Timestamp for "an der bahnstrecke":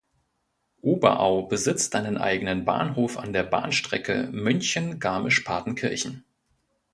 3.19-4.29